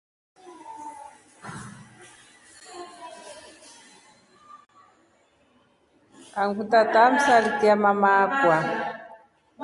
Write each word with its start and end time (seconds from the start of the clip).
Angu 6.39 6.63
tata 6.71 6.99
alimsatia 7.05 7.73
mma 7.75 8.11
akwa. 8.25 8.57